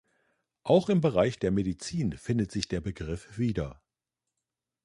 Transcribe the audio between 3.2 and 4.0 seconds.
wieder.